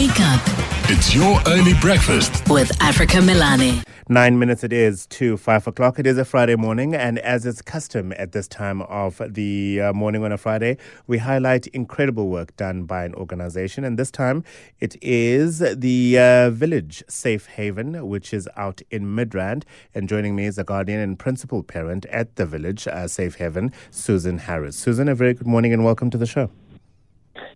Wake 0.00 0.20
up 0.20 0.40
It's 0.88 1.14
your 1.14 1.38
early 1.46 1.74
breakfast. 1.74 2.48
with 2.48 2.72
Africa 2.80 3.18
Melane. 3.18 3.82
Nine 4.08 4.38
minutes 4.38 4.64
it 4.64 4.72
is 4.72 5.06
to 5.08 5.36
five 5.36 5.66
o'clock. 5.66 5.98
It 5.98 6.06
is 6.06 6.16
a 6.16 6.24
Friday 6.24 6.56
morning, 6.56 6.94
and 6.94 7.18
as 7.18 7.44
is 7.44 7.60
custom 7.60 8.14
at 8.16 8.32
this 8.32 8.48
time 8.48 8.80
of 8.80 9.20
the 9.28 9.78
uh, 9.82 9.92
morning 9.92 10.24
on 10.24 10.32
a 10.32 10.38
Friday, 10.38 10.78
we 11.06 11.18
highlight 11.18 11.66
incredible 11.66 12.28
work 12.28 12.56
done 12.56 12.84
by 12.84 13.04
an 13.04 13.14
organization. 13.14 13.84
And 13.84 13.98
this 13.98 14.10
time 14.10 14.42
it 14.80 14.96
is 15.02 15.58
the 15.58 16.18
uh, 16.18 16.48
Village 16.48 17.04
Safe 17.06 17.44
Haven, 17.44 18.08
which 18.08 18.32
is 18.32 18.48
out 18.56 18.80
in 18.90 19.04
Midrand. 19.14 19.64
And 19.94 20.08
joining 20.08 20.34
me 20.34 20.46
is 20.46 20.56
the 20.56 20.64
guardian 20.64 21.00
and 21.00 21.18
principal 21.18 21.62
parent 21.62 22.06
at 22.06 22.36
the 22.36 22.46
Village 22.46 22.88
uh, 22.88 23.06
Safe 23.06 23.34
Haven, 23.34 23.70
Susan 23.90 24.38
Harris. 24.38 24.76
Susan, 24.76 25.08
a 25.10 25.14
very 25.14 25.34
good 25.34 25.46
morning 25.46 25.74
and 25.74 25.84
welcome 25.84 26.08
to 26.08 26.16
the 26.16 26.26
show. 26.26 26.48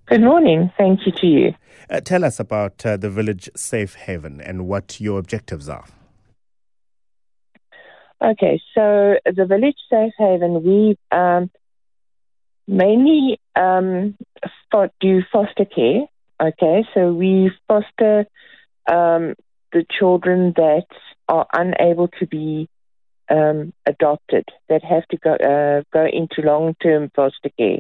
Good 0.06 0.20
morning. 0.20 0.70
Thank 0.76 1.06
you 1.06 1.12
to 1.12 1.26
you. 1.26 1.54
Uh, 1.88 2.00
tell 2.00 2.24
us 2.24 2.38
about 2.38 2.84
uh, 2.84 2.98
the 2.98 3.08
Village 3.08 3.48
Safe 3.56 3.94
Haven 3.94 4.38
and 4.38 4.66
what 4.66 5.00
your 5.00 5.18
objectives 5.18 5.66
are. 5.68 5.86
Okay, 8.22 8.60
so 8.74 9.16
the 9.24 9.46
Village 9.46 9.76
Safe 9.90 10.12
Haven, 10.18 10.62
we 10.62 10.98
um, 11.10 11.50
mainly 12.68 13.40
um, 13.56 14.16
do 15.00 15.22
foster 15.32 15.64
care. 15.64 16.02
Okay, 16.40 16.84
so 16.92 17.12
we 17.12 17.50
foster 17.66 18.26
um, 18.90 19.34
the 19.72 19.86
children 19.98 20.52
that 20.56 20.86
are 21.28 21.46
unable 21.54 22.08
to 22.08 22.26
be 22.26 22.68
um, 23.30 23.72
adopted, 23.86 24.44
that 24.68 24.84
have 24.84 25.06
to 25.08 25.16
go 25.16 25.32
uh, 25.32 25.82
go 25.92 26.06
into 26.06 26.42
long 26.42 26.74
term 26.82 27.10
foster 27.14 27.50
care, 27.58 27.78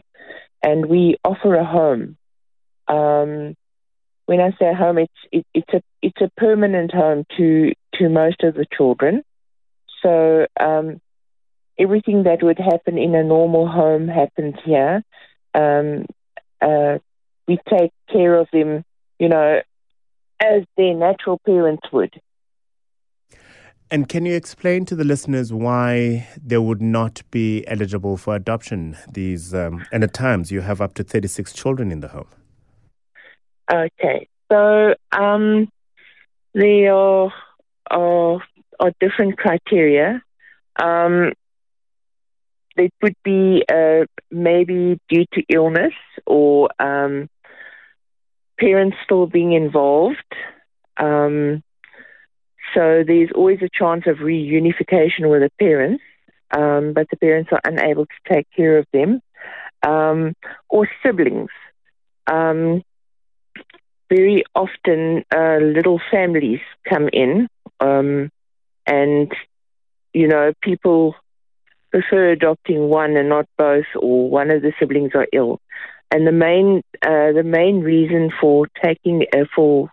and 0.64 0.86
we 0.86 1.16
offer 1.22 1.54
a 1.54 1.64
home. 1.64 2.16
Um, 2.88 3.54
when 4.26 4.40
I 4.40 4.50
say 4.58 4.72
home, 4.74 4.98
it's 4.98 5.12
it, 5.30 5.46
it's 5.52 5.72
a 5.74 5.82
it's 6.00 6.20
a 6.22 6.30
permanent 6.38 6.92
home 6.92 7.24
to 7.36 7.72
to 7.96 8.08
most 8.08 8.42
of 8.42 8.54
the 8.54 8.66
children. 8.74 9.22
So 10.02 10.46
um, 10.58 11.00
everything 11.78 12.24
that 12.24 12.42
would 12.42 12.58
happen 12.58 12.96
in 12.96 13.14
a 13.14 13.22
normal 13.22 13.68
home 13.68 14.08
happens 14.08 14.54
here. 14.64 15.02
Um, 15.54 16.06
uh, 16.60 16.98
we 17.46 17.58
take 17.68 17.92
care 18.10 18.34
of 18.34 18.48
them, 18.52 18.84
you 19.18 19.28
know, 19.28 19.60
as 20.40 20.62
their 20.78 20.94
natural 20.94 21.38
parents 21.44 21.86
would. 21.92 22.14
And 23.90 24.08
can 24.08 24.26
you 24.26 24.34
explain 24.34 24.84
to 24.86 24.96
the 24.96 25.04
listeners 25.04 25.52
why 25.52 26.28
they 26.42 26.58
would 26.58 26.82
not 26.82 27.22
be 27.30 27.64
eligible 27.66 28.16
for 28.16 28.34
adoption? 28.34 28.96
These 29.10 29.54
um, 29.54 29.84
and 29.92 30.02
at 30.02 30.12
times 30.12 30.50
you 30.50 30.62
have 30.62 30.80
up 30.80 30.94
to 30.94 31.04
thirty-six 31.04 31.52
children 31.52 31.92
in 31.92 32.00
the 32.00 32.08
home. 32.08 32.28
Okay, 33.72 34.28
so 34.50 34.94
um, 35.12 35.68
there 36.54 36.94
are, 36.94 37.32
are 37.90 38.40
are 38.80 38.92
different 39.00 39.38
criteria. 39.38 40.22
Um, 40.82 41.32
it 42.76 42.92
would 43.02 43.16
be 43.22 43.64
uh, 43.72 44.04
maybe 44.30 44.98
due 45.08 45.24
to 45.32 45.42
illness 45.48 45.94
or 46.26 46.68
um, 46.78 47.28
parents 48.58 48.96
still 49.04 49.26
being 49.26 49.52
involved. 49.52 50.16
Um, 50.96 51.63
so 52.74 53.04
there's 53.06 53.30
always 53.34 53.60
a 53.62 53.68
chance 53.72 54.04
of 54.06 54.16
reunification 54.16 55.30
with 55.30 55.42
the 55.42 55.50
parents, 55.58 56.02
um, 56.50 56.92
but 56.92 57.06
the 57.10 57.16
parents 57.16 57.50
are 57.52 57.60
unable 57.64 58.06
to 58.06 58.32
take 58.32 58.46
care 58.54 58.78
of 58.78 58.86
them, 58.92 59.20
um, 59.86 60.34
or 60.68 60.88
siblings. 61.02 61.50
Um, 62.26 62.82
very 64.10 64.44
often, 64.54 65.24
uh, 65.34 65.58
little 65.60 66.00
families 66.10 66.60
come 66.88 67.08
in, 67.12 67.48
um, 67.80 68.30
and 68.86 69.32
you 70.12 70.28
know 70.28 70.52
people 70.62 71.14
prefer 71.90 72.30
adopting 72.30 72.88
one 72.88 73.16
and 73.16 73.28
not 73.28 73.46
both, 73.56 73.86
or 73.96 74.28
one 74.28 74.50
of 74.50 74.62
the 74.62 74.72
siblings 74.78 75.12
are 75.14 75.26
ill. 75.32 75.60
And 76.10 76.26
the 76.26 76.32
main 76.32 76.82
uh, 77.02 77.32
the 77.32 77.44
main 77.44 77.80
reason 77.80 78.30
for 78.40 78.66
taking 78.82 79.26
uh, 79.32 79.44
for 79.54 79.90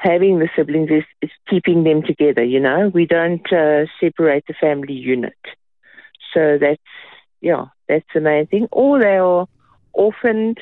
having 0.00 0.38
the 0.38 0.48
siblings 0.56 0.90
is, 0.90 1.04
is 1.20 1.30
keeping 1.48 1.84
them 1.84 2.02
together. 2.02 2.42
You 2.42 2.58
know, 2.58 2.90
we 2.92 3.04
don't 3.06 3.46
uh, 3.52 3.84
separate 4.00 4.44
the 4.48 4.54
family 4.58 4.94
unit. 4.94 5.36
So 6.32 6.58
that's 6.58 6.80
yeah, 7.42 7.66
that's 7.88 8.06
the 8.14 8.20
main 8.20 8.46
thing. 8.46 8.66
Or 8.72 8.98
they 8.98 9.16
are 9.18 9.46
orphaned 9.92 10.58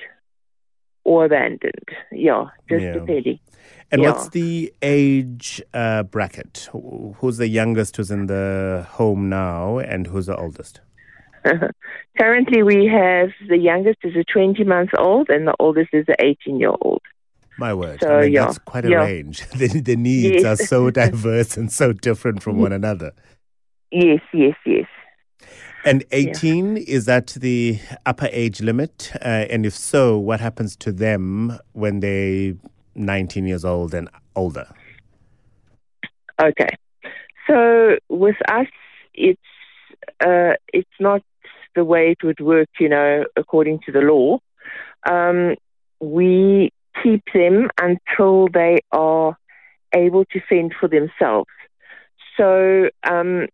or 1.04 1.24
abandoned. 1.24 1.88
Yeah, 2.10 2.46
just 2.68 2.82
Yeah. 2.82 2.92
depending. 2.94 3.38
And 3.90 4.02
Yeah. 4.02 4.08
what's 4.08 4.28
the 4.30 4.72
age 4.82 5.62
uh, 5.72 6.02
bracket? 6.02 6.68
Who's 7.18 7.36
the 7.38 7.48
youngest 7.48 7.96
who's 7.96 8.10
in 8.10 8.26
the 8.26 8.86
home 8.90 9.28
now, 9.28 9.78
and 9.78 10.06
who's 10.08 10.26
the 10.26 10.36
oldest? 10.36 10.80
Currently, 12.18 12.62
we 12.64 12.86
have 12.86 13.30
the 13.48 13.56
youngest 13.56 13.98
is 14.02 14.16
a 14.16 14.24
20 14.24 14.64
months 14.64 14.92
old, 14.98 15.28
and 15.30 15.46
the 15.46 15.54
oldest 15.60 15.90
is 15.92 16.06
a 16.08 16.16
18 16.24 16.58
year 16.58 16.74
old. 16.82 17.02
My 17.58 17.74
word, 17.74 18.00
So, 18.00 18.08
I 18.08 18.22
mean, 18.22 18.32
yeah, 18.32 18.44
that's 18.46 18.58
quite 18.58 18.84
a 18.84 18.90
yeah. 18.90 19.04
range. 19.04 19.46
the, 19.56 19.66
the 19.80 19.96
needs 19.96 20.44
Yes. 20.44 20.60
are 20.60 20.64
so 20.64 20.90
diverse 20.90 21.56
and 21.56 21.70
so 21.72 21.92
different 21.92 22.42
from 22.42 22.58
one 22.58 22.72
another. 22.72 23.12
Yes, 23.90 24.20
yes, 24.32 24.54
yes. 24.64 24.86
And 25.84 26.04
18, 26.12 26.76
is 26.76 27.06
that 27.06 27.28
the 27.28 27.78
upper 28.06 28.28
age 28.32 28.60
limit? 28.60 29.10
Uh, 29.16 29.46
and 29.50 29.64
if 29.66 29.74
so, 29.74 30.18
what 30.18 30.40
happens 30.40 30.76
to 30.76 30.92
them 30.92 31.58
when 31.72 32.00
they're 32.00 32.54
19 32.94 33.46
years 33.46 33.64
old 33.64 33.94
and 33.94 34.08
older? 34.36 34.66
Okay. 36.40 36.68
So 37.46 37.96
with 38.08 38.36
us, 38.50 38.66
it's 39.14 39.40
uh, 40.24 40.54
it's 40.72 40.88
not 41.00 41.22
the 41.74 41.84
way 41.84 42.10
it 42.10 42.24
would 42.24 42.40
work, 42.40 42.68
you 42.78 42.88
know, 42.88 43.24
according 43.36 43.80
to 43.86 43.92
the 43.92 44.00
law. 44.00 44.38
Um, 45.08 45.54
we 46.00 46.70
keep 47.02 47.22
them 47.34 47.68
until 47.80 48.48
they 48.48 48.78
are 48.92 49.36
able 49.94 50.24
to 50.26 50.40
fend 50.48 50.74
for 50.78 50.88
themselves. 50.88 51.50
So 52.36 52.88
um, 53.08 53.46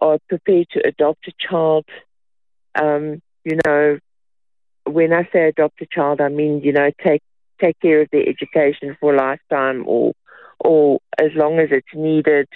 are 0.00 0.18
prepared 0.28 0.66
to 0.72 0.86
adopt 0.86 1.28
a 1.28 1.32
child. 1.48 1.84
Um, 2.80 3.20
you 3.44 3.58
know, 3.66 3.98
when 4.86 5.12
I 5.12 5.28
say 5.32 5.48
adopt 5.48 5.80
a 5.82 5.86
child, 5.86 6.20
I 6.20 6.28
mean 6.28 6.60
you 6.62 6.72
know 6.72 6.90
take 7.04 7.22
take 7.60 7.78
care 7.80 8.02
of 8.02 8.08
their 8.12 8.28
education 8.28 8.96
for 9.00 9.14
a 9.14 9.16
lifetime 9.18 9.84
or 9.86 10.12
or 10.60 11.00
as 11.20 11.30
long 11.34 11.58
as 11.58 11.68
it's 11.70 11.94
needed. 11.94 12.48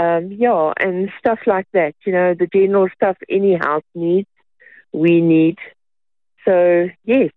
um, 0.00 0.32
yeah, 0.32 0.72
and 0.80 1.10
stuff 1.18 1.40
like 1.46 1.66
that. 1.72 1.94
You 2.04 2.12
know, 2.12 2.34
the 2.34 2.46
general 2.52 2.88
stuff 2.94 3.16
any 3.28 3.54
house 3.54 3.84
needs, 3.94 4.28
we 4.94 5.20
need. 5.20 5.58
So 6.44 6.88
yes. 7.04 7.30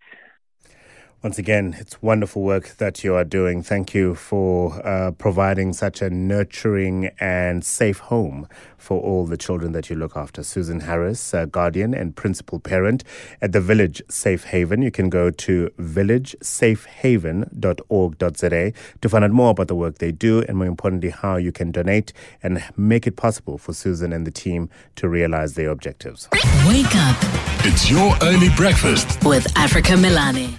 Once 1.28 1.38
again, 1.38 1.76
it's 1.78 2.02
wonderful 2.02 2.42
work 2.42 2.78
that 2.78 3.04
you 3.04 3.14
are 3.14 3.26
doing. 3.26 3.62
Thank 3.62 3.94
you 3.94 4.16
for 4.16 4.80
uh, 4.88 5.12
providing 5.12 5.74
such 5.74 6.02
a 6.02 6.10
nurturing 6.10 7.12
and 7.20 7.66
safe 7.66 8.00
home 8.00 8.48
for 8.78 9.02
all 9.02 9.26
the 9.26 9.36
children 9.36 9.74
that 9.74 9.90
you 9.90 9.98
look 9.98 10.16
after. 10.16 10.42
Susan 10.42 10.80
Harris, 10.80 11.34
uh, 11.34 11.44
guardian 11.44 11.94
and 11.94 12.16
principal 12.16 12.62
parent 12.62 13.04
at 13.42 13.52
the 13.52 13.60
Village 13.60 14.02
Safe 14.08 14.46
Haven. 14.46 14.82
You 14.82 14.90
can 14.90 15.10
go 15.10 15.30
to 15.30 15.70
villagesafehaven.org.za 15.78 18.72
to 19.02 19.10
find 19.10 19.26
out 19.26 19.32
more 19.32 19.50
about 19.50 19.68
the 19.68 19.76
work 19.76 19.98
they 19.98 20.14
do 20.14 20.44
and, 20.44 20.58
more 20.58 20.68
importantly, 20.68 21.10
how 21.10 21.36
you 21.36 21.52
can 21.52 21.74
donate 21.74 22.14
and 22.42 22.64
make 22.78 23.06
it 23.06 23.18
possible 23.18 23.58
for 23.58 23.74
Susan 23.74 24.14
and 24.14 24.26
the 24.26 24.32
team 24.32 24.70
to 24.96 25.10
realize 25.10 25.56
their 25.56 25.72
objectives. 25.72 26.30
Wake 26.66 26.96
up. 26.96 27.18
It's 27.66 27.92
your 27.92 28.16
early 28.22 28.48
breakfast 28.56 29.22
with 29.26 29.46
Africa 29.58 29.92
Melane. 29.92 30.58